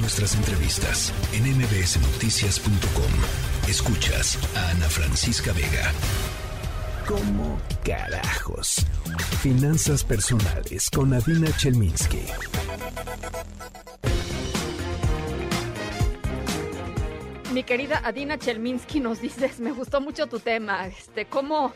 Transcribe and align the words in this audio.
nuestras 0.00 0.34
entrevistas 0.34 1.12
en 1.32 1.44
mbsnoticias.com. 1.56 3.68
Escuchas 3.68 4.38
a 4.56 4.70
Ana 4.70 4.88
Francisca 4.88 5.52
Vega. 5.52 5.92
¿Cómo 7.06 7.58
carajos? 7.84 8.84
Finanzas 9.40 10.04
personales 10.04 10.90
con 10.90 11.14
Adina 11.14 11.50
Chelminsky. 11.56 12.26
Mi 17.52 17.64
querida 17.64 18.00
Adina 18.04 18.38
Chelminsky 18.38 19.00
nos 19.00 19.20
dices, 19.20 19.58
me 19.58 19.72
gustó 19.72 20.00
mucho 20.00 20.26
tu 20.26 20.38
tema, 20.38 20.86
este, 20.86 21.26
¿cómo, 21.26 21.72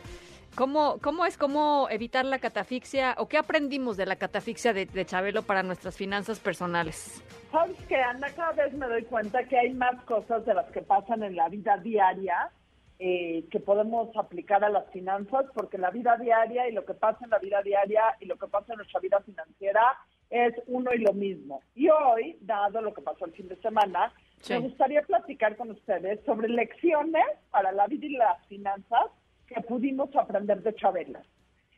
cómo, 0.57 0.99
cómo 1.03 1.25
es 1.27 1.37
cómo 1.37 1.89
evitar 1.91 2.25
la 2.25 2.39
catafixia 2.39 3.15
o 3.19 3.29
qué 3.29 3.39
aprendimos 3.39 3.97
de 3.97 4.07
la 4.07 4.17
catafixia 4.17 4.73
de, 4.73 4.87
de 4.87 5.05
Chabelo 5.05 5.43
para 5.43 5.63
nuestras 5.63 5.97
finanzas 5.97 6.39
personales? 6.41 7.23
Sabes 7.51 7.79
que 7.87 7.97
Ana, 7.97 8.29
cada 8.35 8.53
vez 8.53 8.73
me 8.75 8.87
doy 8.87 9.03
cuenta 9.05 9.45
que 9.45 9.59
hay 9.59 9.73
más 9.75 10.03
cosas 10.05 10.45
de 10.47 10.55
las 10.55 10.71
que 10.73 10.83
pasan 10.83 11.23
en 11.23 11.37
la 11.37 11.49
vida 11.49 11.77
diaria 11.79 12.51
eh, 12.99 13.45
que 13.51 13.59
podemos 13.59 14.17
aplicar 14.17 14.63
a 14.63 14.69
las 14.69 14.89
finanzas, 14.93 15.47
porque 15.55 15.77
la 15.77 15.91
vida 15.91 16.17
diaria 16.19 16.69
y 16.69 16.73
lo 16.73 16.85
que 16.85 16.95
pasa 16.95 17.25
en 17.25 17.31
la 17.31 17.39
vida 17.41 17.61
diaria 17.63 18.03
y 18.21 18.27
lo 18.27 18.37
que 18.37 18.47
pasa 18.47 18.73
en 18.75 18.77
nuestra 18.77 19.01
vida 19.01 19.21
financiera 19.21 19.83
es 20.31 20.55
uno 20.69 20.95
y 20.95 20.99
lo 20.99 21.13
mismo. 21.13 21.63
Y 21.75 21.89
hoy, 21.89 22.39
dado 22.43 22.81
lo 22.81 22.95
que 22.95 23.03
pasó 23.03 23.25
el 23.27 23.33
fin 23.33 23.49
de 23.49 23.57
semana, 23.57 24.13
Sí. 24.39 24.55
me 24.55 24.61
gustaría 24.61 25.03
platicar 25.03 25.57
con 25.57 25.71
ustedes 25.71 26.19
sobre 26.25 26.49
lecciones 26.49 27.25
para 27.51 27.71
la 27.73 27.87
vida 27.87 28.07
y 28.07 28.11
las 28.17 28.45
finanzas 28.47 29.07
que 29.53 29.61
pudimos 29.63 30.15
aprender 30.17 30.63
de 30.63 30.75
Chabelo. 30.75 31.21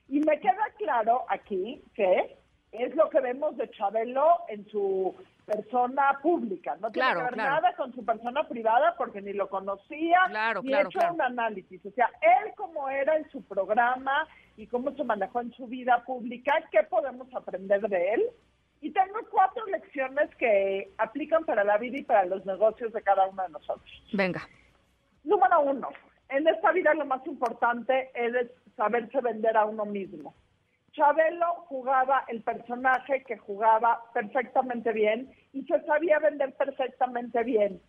Y 0.08 0.20
me 0.20 0.38
queda 0.40 0.64
claro 0.78 1.24
aquí 1.28 1.82
que 1.94 2.36
es 2.72 2.94
lo 2.96 3.08
que 3.08 3.20
vemos 3.20 3.56
de 3.56 3.70
Chabelo 3.70 4.26
en 4.48 4.66
su 4.68 5.14
persona 5.46 6.18
pública. 6.22 6.76
No 6.80 6.90
tiene 6.90 7.06
Claro, 7.06 7.20
que 7.20 7.24
ver 7.26 7.34
claro. 7.34 7.50
nada 7.54 7.76
con 7.76 7.94
su 7.94 8.04
persona 8.04 8.48
privada 8.48 8.94
porque 8.96 9.20
ni 9.22 9.32
lo 9.32 9.48
conocía, 9.48 10.18
Claro, 10.28 10.62
ni 10.62 10.74
hecho 10.74 10.98
un 11.12 11.20
análisis. 11.20 11.84
O 11.86 11.90
sea, 11.92 12.10
él 12.20 12.52
como 12.56 12.88
era 12.88 13.16
en 13.16 13.28
su 13.30 13.42
programa 13.44 14.26
y 14.56 14.66
cómo 14.66 14.90
se 14.92 15.04
manejó 15.04 15.40
en 15.40 15.52
su 15.52 15.66
vida 15.66 16.02
pública, 16.04 16.52
¿qué 16.72 16.82
podemos 16.84 17.32
aprender 17.34 17.80
de 17.88 18.14
él? 18.14 18.22
Y 18.80 18.90
tengo 18.90 19.18
cuatro 19.30 19.64
lecciones 19.66 20.34
que 20.36 20.92
aplican 20.98 21.44
para 21.44 21.64
la 21.64 21.78
vida 21.78 21.98
y 21.98 22.02
para 22.04 22.24
los 22.26 22.44
negocios 22.44 22.92
de 22.92 23.02
cada 23.02 23.26
uno 23.28 23.42
de 23.42 23.48
nosotros. 23.50 24.02
Venga. 24.12 24.46
Número 25.22 25.60
uno, 25.62 25.88
en 26.36 26.48
esta 26.48 26.72
vida 26.72 26.94
lo 26.94 27.06
más 27.06 27.24
importante 27.26 28.10
es 28.14 28.50
saberse 28.76 29.20
vender 29.20 29.56
a 29.56 29.66
uno 29.66 29.84
mismo. 29.84 30.34
Chabelo 30.92 31.64
jugaba 31.66 32.24
el 32.28 32.42
personaje 32.42 33.24
que 33.24 33.36
jugaba 33.36 34.00
perfectamente 34.12 34.92
bien 34.92 35.32
y 35.52 35.64
se 35.64 35.80
sabía 35.82 36.18
vender 36.18 36.54
perfectamente 36.54 37.42
bien. 37.42 37.80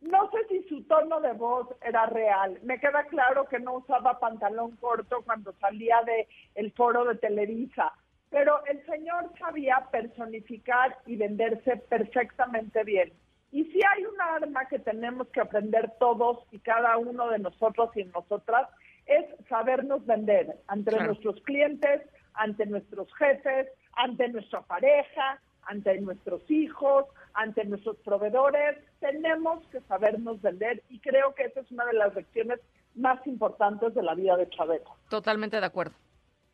No 0.00 0.30
sé 0.30 0.38
si 0.48 0.68
su 0.68 0.82
tono 0.84 1.20
de 1.20 1.32
voz 1.32 1.68
era 1.80 2.06
real. 2.06 2.58
Me 2.62 2.78
queda 2.78 3.04
claro 3.04 3.46
que 3.48 3.60
no 3.60 3.74
usaba 3.74 4.18
pantalón 4.18 4.76
corto 4.76 5.22
cuando 5.24 5.52
salía 5.54 6.02
de 6.02 6.26
foro 6.72 7.04
de 7.04 7.16
Televisa, 7.16 7.92
pero 8.30 8.64
el 8.66 8.84
señor 8.86 9.30
sabía 9.38 9.86
personificar 9.90 10.98
y 11.06 11.16
venderse 11.16 11.76
perfectamente 11.76 12.82
bien. 12.82 13.12
Y 13.52 13.64
si 13.66 13.80
hay 13.94 14.04
un 14.06 14.18
arma 14.20 14.64
que 14.66 14.78
tenemos 14.78 15.28
que 15.28 15.40
aprender 15.40 15.92
todos 16.00 16.38
y 16.50 16.58
cada 16.58 16.96
uno 16.96 17.28
de 17.28 17.38
nosotros 17.38 17.90
y 17.96 18.04
nosotras, 18.04 18.68
es 19.06 19.26
sabernos 19.48 20.04
vender 20.06 20.56
ante 20.68 20.90
Claro. 20.90 21.06
nuestros 21.08 21.40
clientes, 21.42 22.02
ante 22.34 22.64
nuestros 22.66 23.12
jefes, 23.14 23.68
ante 23.94 24.28
nuestra 24.28 24.62
pareja, 24.62 25.38
ante 25.64 26.00
nuestros 26.00 26.50
hijos, 26.50 27.04
ante 27.34 27.64
nuestros 27.64 27.96
proveedores. 27.98 28.78
Tenemos 29.00 29.66
que 29.68 29.80
sabernos 29.82 30.40
vender 30.40 30.82
y 30.88 30.98
creo 31.00 31.34
que 31.34 31.44
esa 31.44 31.60
es 31.60 31.70
una 31.70 31.84
de 31.84 31.92
las 31.92 32.14
lecciones 32.14 32.58
más 32.94 33.24
importantes 33.26 33.94
de 33.94 34.02
la 34.02 34.14
vida 34.14 34.36
de 34.36 34.48
Chabelo. 34.48 34.96
Totalmente 35.10 35.60
de 35.60 35.66
acuerdo. 35.66 35.94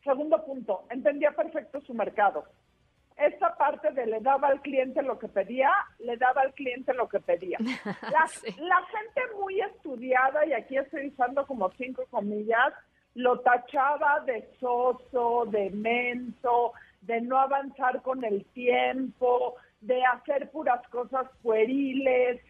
Segundo 0.03 0.43
punto, 0.45 0.83
entendía 0.89 1.31
perfecto 1.31 1.81
su 1.81 1.93
mercado. 1.93 2.43
Esta 3.19 3.55
parte 3.57 3.91
de 3.91 4.05
le 4.05 4.19
daba 4.21 4.47
al 4.47 4.61
cliente 4.61 5.01
lo 5.01 5.19
que 5.19 5.27
pedía, 5.27 5.71
le 5.99 6.15
daba 6.17 6.41
al 6.41 6.53
cliente 6.53 6.93
lo 6.93 7.07
que 7.09 7.19
pedía. 7.19 7.57
La, 8.13 8.27
Sí. 8.27 8.55
la 8.59 8.77
gente 8.85 9.21
muy 9.39 9.59
estudiada, 9.61 10.45
y 10.45 10.53
aquí 10.53 10.77
estoy 10.77 11.07
usando 11.07 11.45
como 11.45 11.69
cinco 11.71 12.05
comillas, 12.09 12.73
lo 13.15 13.39
tachaba 13.41 14.21
de 14.21 14.49
soso, 14.59 15.45
de 15.47 15.69
menso, 15.71 16.73
de 17.01 17.21
no 17.21 17.37
avanzar 17.39 18.01
con 18.01 18.23
el 18.23 18.45
tiempo, 18.53 19.55
de 19.81 20.03
hacer 20.05 20.49
puras 20.51 20.85
cosas 20.89 21.27
pueriles. 21.41 22.41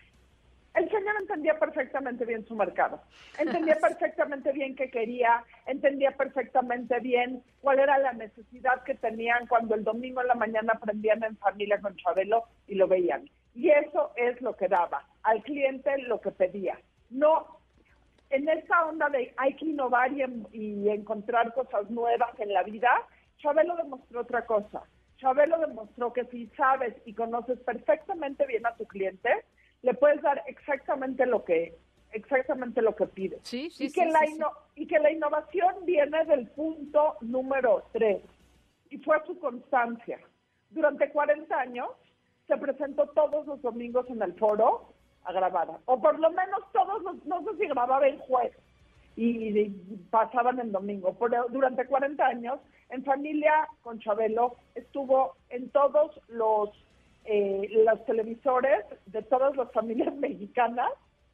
El 0.79 0.89
señor 0.89 1.13
entendía 1.19 1.59
perfectamente 1.59 2.23
bien 2.23 2.45
su 2.45 2.55
mercado, 2.55 3.01
entendía 3.37 3.75
perfectamente 3.81 4.53
bien 4.53 4.77
qué 4.77 4.89
quería, 4.89 5.43
entendía 5.65 6.11
perfectamente 6.11 6.97
bien 7.01 7.43
cuál 7.59 7.79
era 7.79 7.97
la 7.97 8.13
necesidad 8.13 8.81
que 8.83 8.95
tenían 8.95 9.45
cuando 9.47 9.75
el 9.75 9.83
domingo 9.83 10.21
en 10.21 10.27
la 10.29 10.35
mañana 10.35 10.71
aprendían 10.73 11.21
en 11.25 11.35
familia 11.35 11.81
con 11.81 11.97
Chabelo 11.97 12.45
y 12.65 12.75
lo 12.75 12.87
veían. 12.87 13.29
Y 13.53 13.69
eso 13.71 14.13
es 14.15 14.39
lo 14.41 14.55
que 14.55 14.69
daba 14.69 15.03
al 15.23 15.43
cliente 15.43 15.97
lo 16.03 16.21
que 16.21 16.31
pedía. 16.31 16.79
No 17.09 17.57
en 18.29 18.47
esta 18.47 18.85
onda 18.85 19.09
de 19.09 19.33
hay 19.35 19.55
que 19.55 19.65
innovar 19.65 20.13
y, 20.13 20.21
en- 20.21 20.47
y 20.53 20.87
encontrar 20.87 21.53
cosas 21.55 21.89
nuevas 21.89 22.39
en 22.39 22.53
la 22.53 22.63
vida, 22.63 22.89
Chabelo 23.39 23.75
demostró 23.75 24.21
otra 24.21 24.45
cosa. 24.45 24.83
Chabelo 25.17 25.59
demostró 25.59 26.13
que 26.13 26.23
si 26.25 26.47
sabes 26.55 26.95
y 27.05 27.13
conoces 27.13 27.59
perfectamente 27.59 28.45
bien 28.45 28.65
a 28.65 28.75
tu 28.75 28.85
cliente, 28.85 29.29
le 29.81 29.93
puedes 29.93 30.21
dar 30.21 30.43
exactamente 30.47 31.25
lo 31.25 31.43
que 31.43 31.77
exactamente 32.11 32.81
lo 32.81 32.95
que 32.95 33.05
pide. 33.05 33.39
Sí, 33.43 33.69
sí, 33.69 33.85
y 33.85 33.91
que 33.91 34.05
la 34.07 34.19
sí, 34.21 34.33
inno- 34.35 34.53
y 34.75 34.87
que 34.87 34.97
la 34.99 35.11
innovación 35.11 35.85
viene 35.85 36.25
del 36.25 36.47
punto 36.47 37.15
número 37.21 37.83
tres 37.93 38.21
y 38.89 38.97
fue 38.97 39.17
su 39.27 39.37
constancia. 39.39 40.19
Durante 40.71 41.11
40 41.11 41.55
años 41.59 41.89
se 42.47 42.57
presentó 42.57 43.07
todos 43.09 43.45
los 43.45 43.61
domingos 43.61 44.09
en 44.09 44.21
el 44.23 44.33
foro 44.39 44.91
a 45.23 45.31
grabar, 45.33 45.67
o 45.85 46.01
por 46.01 46.17
lo 46.17 46.31
menos 46.31 46.61
todos 46.73 47.03
los, 47.03 47.23
no 47.25 47.43
sé 47.43 47.57
si 47.59 47.67
grababa 47.67 48.07
en 48.07 48.17
jueves 48.19 48.57
y, 49.15 49.59
y 49.59 49.69
pasaban 50.09 50.59
el 50.59 50.71
domingo, 50.71 51.13
pero 51.19 51.45
durante 51.49 51.85
40 51.85 52.25
años 52.25 52.59
en 52.89 53.03
familia 53.03 53.67
con 53.83 53.99
Chabelo 53.99 54.55
estuvo 54.73 55.35
en 55.49 55.69
todos 55.69 56.19
los 56.27 56.71
eh, 57.31 57.69
los 57.85 58.03
televisores 58.05 58.85
de 59.05 59.21
todas 59.23 59.55
las 59.55 59.71
familias 59.71 60.15
mexicanas 60.27 60.89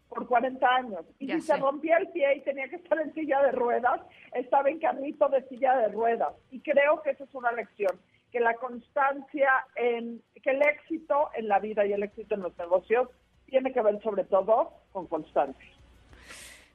por 0.10 0.28
40 0.28 0.68
años. 0.68 1.06
Y 1.20 1.28
Ya 1.28 1.36
si 1.36 1.42
sé. 1.42 1.54
se 1.54 1.58
rompía 1.58 1.98
el 1.98 2.10
pie 2.10 2.36
y 2.36 2.42
tenía 2.42 2.68
que 2.70 2.76
estar 2.76 3.00
en 3.00 3.14
silla 3.14 3.42
de 3.42 3.52
ruedas, 3.54 4.02
estaba 4.34 4.70
en 4.70 4.80
carrito 4.80 5.30
de 5.30 5.48
silla 5.48 5.76
de 5.78 5.88
ruedas. 5.90 6.34
Y 6.52 6.60
creo 6.60 7.02
que 7.02 7.12
esa 7.12 7.24
es 7.24 7.34
una 7.34 7.52
lección, 7.54 7.98
que 8.32 8.40
la 8.40 8.56
constancia, 8.56 9.50
en 9.76 10.22
que 10.44 10.50
el 10.52 10.62
éxito 10.62 11.30
en 11.36 11.48
la 11.48 11.60
vida 11.60 11.86
y 11.86 11.94
el 11.94 12.04
éxito 12.04 12.36
en 12.36 12.42
los 12.42 12.58
negocios 12.58 13.08
tiene 13.48 13.72
que 13.72 13.82
ver 13.82 14.02
sobre 14.04 14.26
todo 14.26 14.74
con 14.92 15.08
constancia. 15.08 15.70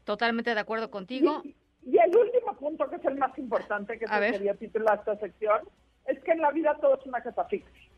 Totalmente 0.05 0.55
de 0.55 0.61
acuerdo 0.61 0.91
contigo. 0.91 1.43
Y, 1.45 1.55
y 1.85 1.99
el 1.99 2.17
último 2.17 2.55
punto, 2.55 2.89
que 2.89 2.97
es 2.97 3.05
el 3.05 3.17
más 3.17 3.37
importante, 3.39 3.99
que 3.99 4.07
se 4.07 4.33
quería 4.33 4.55
titular 4.55 4.99
esta 4.99 5.17
sección, 5.19 5.61
es 6.07 6.19
que 6.25 6.33
en 6.33 6.41
la 6.41 6.51
vida 6.51 6.77
todo 6.81 6.99
es 6.99 7.07
una 7.07 7.21
catafixia. 7.21 7.90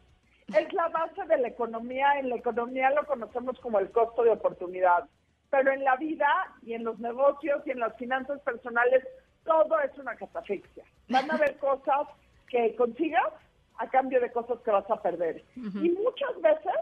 Base 1.22 1.36
de 1.36 1.42
la 1.42 1.48
economía. 1.48 2.18
En 2.18 2.28
la 2.28 2.36
economía 2.36 2.90
lo 2.90 3.04
conocemos 3.06 3.58
como 3.60 3.78
el 3.78 3.90
costo 3.90 4.22
de 4.22 4.30
oportunidad. 4.30 5.08
Pero 5.50 5.72
en 5.72 5.84
la 5.84 5.96
vida 5.96 6.28
y 6.62 6.74
en 6.74 6.84
los 6.84 6.98
negocios 6.98 7.62
y 7.66 7.70
en 7.70 7.80
las 7.80 7.96
finanzas 7.96 8.40
personales, 8.40 9.06
todo 9.44 9.80
es 9.80 9.96
una 9.98 10.16
catafixia. 10.16 10.84
Van 11.08 11.30
a 11.30 11.34
haber 11.34 11.56
cosas 11.58 12.08
que 12.48 12.74
consigas 12.76 13.32
a 13.78 13.88
cambio 13.88 14.20
de 14.20 14.30
cosas 14.30 14.60
que 14.60 14.70
vas 14.70 14.88
a 14.90 15.02
perder. 15.02 15.42
Y 15.56 15.90
muchas 15.90 16.40
veces 16.40 16.74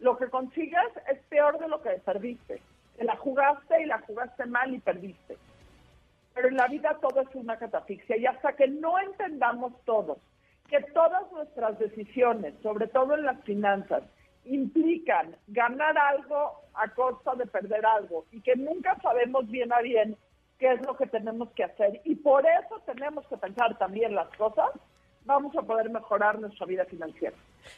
lo 0.00 0.16
que 0.16 0.28
consigues 0.28 0.90
es 1.10 1.18
peor 1.28 1.58
de 1.58 1.68
lo 1.68 1.82
que 1.82 1.90
perdiste. 1.90 2.60
Te 2.96 3.04
la 3.04 3.16
jugaste 3.16 3.82
y 3.82 3.86
la 3.86 3.98
jugaste 4.00 4.46
mal 4.46 4.74
y 4.74 4.78
perdiste. 4.78 5.36
Pero 6.34 6.48
en 6.48 6.56
la 6.56 6.66
vida 6.66 6.98
todo 7.00 7.20
es 7.20 7.34
una 7.34 7.56
catafixia 7.58 8.16
y 8.16 8.26
hasta 8.26 8.54
que 8.54 8.68
no 8.68 8.98
entendamos 8.98 9.72
todos 9.84 10.18
que 10.68 10.80
todas 10.92 11.30
nuestras 11.32 11.78
decisiones, 11.78 12.54
sobre 12.62 12.86
todo 12.88 13.14
en 13.14 13.24
las 13.24 13.42
finanzas, 13.44 14.02
implican 14.44 15.36
ganar 15.48 15.96
algo 15.96 16.60
a 16.74 16.88
costa 16.94 17.34
de 17.34 17.46
perder 17.46 17.84
algo 17.86 18.26
y 18.30 18.40
que 18.40 18.56
nunca 18.56 18.96
sabemos 19.02 19.48
bien 19.48 19.72
a 19.72 19.80
bien 19.80 20.16
qué 20.58 20.72
es 20.72 20.82
lo 20.86 20.96
que 20.96 21.06
tenemos 21.06 21.50
que 21.52 21.64
hacer 21.64 22.00
y 22.04 22.14
por 22.16 22.44
eso 22.46 22.80
tenemos 22.86 23.26
que 23.26 23.36
pensar 23.36 23.76
también 23.78 24.14
las 24.14 24.28
cosas, 24.36 24.70
vamos 25.24 25.56
a 25.56 25.62
poder 25.62 25.88
mejorar 25.90 26.38
nuestra 26.38 26.66
vida 26.66 26.84
financiera. 26.84 27.34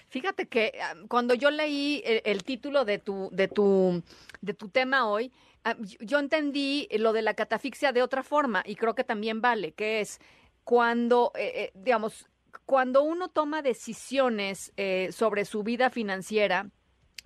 Fíjate 0.09 0.47
que 0.47 0.73
ah, 0.83 0.95
cuando 1.09 1.35
yo 1.35 1.51
leí 1.51 2.03
el, 2.05 2.21
el 2.25 2.43
título 2.45 2.85
de 2.85 2.99
tu, 2.99 3.29
de 3.33 3.47
tu, 3.49 4.03
de 4.41 4.55
tu 4.55 4.69
tema 4.69 5.09
hoy, 5.09 5.31
ah, 5.65 5.77
yo- 5.79 5.99
yo 6.01 6.19
entendí 6.19 6.89
lo 6.99 7.13
de 7.13 7.23
la 7.23 7.35
catafixia 7.35 7.93
de 7.93 8.03
otra 8.03 8.23
forma 8.25 8.63
y 8.67 8.75
creo 8.75 8.95
que 8.95 9.05
también 9.05 9.41
vale, 9.41 9.73
que 9.73 10.01
es 10.01 10.21
cuando, 10.65 11.31
eh, 11.37 11.53
eh, 11.55 11.71
digamos, 11.75 12.29
cuando 12.65 13.03
uno 13.03 13.29
toma 13.29 13.63
decisiones 13.63 14.73
eh, 14.77 15.11
sobre 15.13 15.45
su 15.45 15.63
vida 15.63 15.91
financiera 15.91 16.71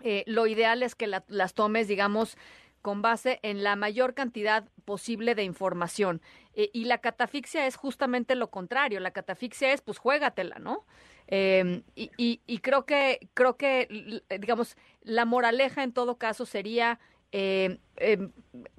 eh, 0.03 0.25
lo 0.27 0.47
ideal 0.47 0.83
es 0.83 0.95
que 0.95 1.07
las 1.07 1.55
tomes, 1.55 1.89
digamos, 1.89 2.37
con 2.83 3.03
base 3.03 3.41
en 3.43 3.63
la 3.63 3.77
mayor 3.77 4.15
cantidad 4.15 4.69
posible 4.85 5.35
de 5.35 5.45
información. 5.45 6.23
Eh, 6.55 6.71
y 6.73 6.85
la 6.85 6.99
catafixia 6.99 7.67
es 7.67 7.77
justamente 7.77 8.35
lo 8.35 8.51
contrario. 8.51 9.01
La 9.01 9.11
catafixia 9.11 9.73
es, 9.73 9.83
pues, 9.83 9.99
juégatela, 9.99 10.59
¿no? 10.59 10.87
Em, 11.27 11.83
y, 11.95 12.11
y, 12.17 12.59
creo 12.59 12.87
que, 12.87 13.29
creo 13.35 13.57
que, 13.57 14.23
digamos, 14.41 14.77
la 15.03 15.25
moraleja 15.25 15.85
en 15.85 15.93
todo 15.93 16.19
caso 16.19 16.45
sería 16.45 16.99
eh, 17.33 17.79
em, 17.97 18.33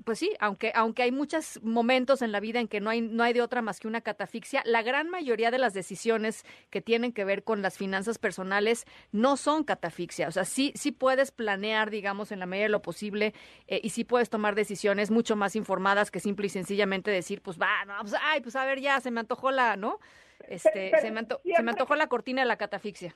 pues 0.04 0.20
sí, 0.20 0.32
aunque, 0.40 0.74
aunque 0.76 1.04
hay 1.04 1.12
muchos 1.12 1.62
momentos 1.64 2.22
en 2.22 2.32
la 2.32 2.42
vida 2.42 2.60
en 2.60 2.68
que 2.68 2.82
no 2.82 2.90
hay, 2.90 3.00
no 3.00 3.24
hay 3.24 3.32
de 3.34 3.42
otra 3.42 3.62
más 3.62 3.80
que 3.80 3.88
una 3.88 4.02
catafixia, 4.02 4.62
la 4.66 4.82
gran 4.82 5.10
mayoría 5.10 5.52
de 5.52 5.58
las 5.58 5.74
decisiones 5.74 6.44
que 6.70 6.82
tienen 6.82 7.14
que 7.14 7.24
ver 7.24 7.44
con 7.44 7.62
las 7.62 7.78
finanzas 7.78 8.18
personales 8.18 8.86
no 9.12 9.38
son 9.38 9.64
catafixia. 9.64 10.28
O 10.28 10.32
sea, 10.32 10.44
sí, 10.44 10.74
sí 10.76 10.92
puedes 10.92 11.32
planear, 11.32 11.90
digamos, 11.90 12.32
en 12.32 12.40
la 12.40 12.46
medida 12.46 12.66
de 12.66 12.70
lo 12.70 12.82
posible 12.82 13.34
eh, 13.68 13.80
y 13.84 13.90
sí 13.92 14.04
puedes 14.04 14.30
tomar 14.30 14.56
decisiones 14.56 15.12
mucho 15.12 15.36
más 15.36 15.56
informadas 15.56 16.12
que 16.12 16.20
simple 16.20 16.48
y 16.48 16.50
sencillamente 16.50 17.10
decir, 17.10 17.42
pues 17.42 17.58
va, 17.60 17.86
no, 17.86 17.94
pues, 18.02 18.16
ay, 18.22 18.42
pues 18.42 18.56
a 18.58 18.66
ver, 18.66 18.82
ya 18.82 19.00
se 19.00 19.12
me 19.12 19.22
antojó 19.22 19.52
la, 19.52 19.78
¿no? 19.78 20.00
Este, 20.48 20.92
se, 21.00 21.12
me 21.12 21.26
se 21.26 21.64
me 21.64 21.72
antojó 21.72 21.96
la 21.96 22.08
cortina 22.08 22.42
de 22.42 22.48
la 22.48 22.58
catafixia 22.58 23.16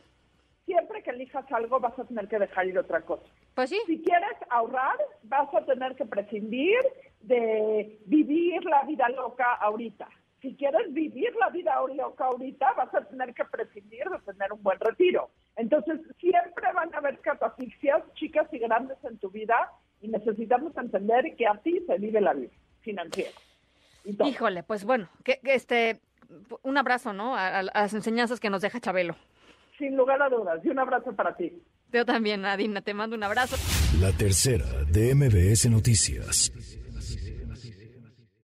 siempre 0.66 1.04
que 1.04 1.12
elijas 1.12 1.46
algo 1.52 1.80
vas 1.80 1.98
a 1.98 2.06
tener 2.06 2.28
que 2.28 2.40
dejar 2.40 2.66
ir 2.66 2.78
otra 2.78 3.02
cosa. 3.02 3.26
Pues 3.56 3.70
sí. 3.70 3.80
Si 3.88 4.02
quieres 4.02 4.38
ahorrar, 4.50 4.98
vas 5.24 5.52
a 5.54 5.66
tener 5.66 5.96
que 5.96 6.06
prescindir 6.06 6.78
de 7.22 8.00
vivir 8.06 8.64
la 8.66 8.84
vida 8.84 9.10
loca 9.10 9.54
ahorita. 9.56 10.08
Si 10.42 10.56
quieres 10.56 10.94
vivir 10.94 11.34
la 11.38 11.50
vida 11.50 11.76
loca 11.96 12.26
ahorita, 12.26 12.74
vas 12.74 12.94
a 12.94 13.06
tener 13.06 13.34
que 13.34 13.46
prescindir 13.46 14.04
de 14.10 14.20
tener 14.32 14.54
un 14.54 14.62
buen 14.62 14.80
retiro. 14.80 15.30
Entonces, 15.56 16.02
siempre 16.20 16.72
van 16.74 16.94
a 16.94 16.98
haber 16.98 17.20
catafixias, 17.20 18.04
chicas 18.14 18.48
y 18.52 18.60
grandes 18.60 18.98
en 19.04 19.18
tu 19.18 19.32
vida, 19.32 19.72
y 20.02 20.10
necesitamos 20.10 20.78
entender 20.78 21.36
que 21.36 21.48
así 21.48 21.84
se 21.88 21.98
vive 21.98 22.22
la 22.22 22.34
vida 22.34 22.52
financiera. 22.82 23.32
Híjole, 24.04 24.62
pues 24.62 24.86
bueno, 24.86 25.10
que, 25.24 25.40
este, 25.46 26.02
un 26.62 26.78
abrazo, 26.78 27.14
¿no? 27.14 27.36
a 27.36 27.64
las 27.64 27.94
enseñanzas 27.94 28.40
que 28.40 28.52
nos 28.52 28.62
deja 28.62 28.80
Chabelo 28.80 29.16
sin 29.78 29.96
lugar 29.96 30.22
a 30.22 30.30
dudas. 30.30 30.64
Y 30.64 30.70
un 30.70 30.80
abrazo 30.80 31.14
para 31.14 31.36
ti. 31.36 31.62
Yo 31.96 32.06
también, 32.06 32.42
Nadina, 32.42 32.82
te 32.82 32.94
mando 32.94 33.16
un 33.16 33.24
abrazo. 33.24 33.56
La 34.02 34.12
tercera 34.12 34.66
de 34.92 35.16
MBS 35.16 35.70
Noticias. 35.70 36.52